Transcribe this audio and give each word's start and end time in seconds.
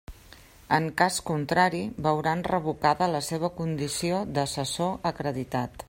En 0.77 0.87
cas 1.01 1.17
contrari, 1.27 1.81
veuran 2.07 2.41
revocada 2.49 3.11
la 3.17 3.23
seva 3.29 3.53
condició 3.61 4.23
d'assessor 4.39 4.93
acreditat. 5.13 5.79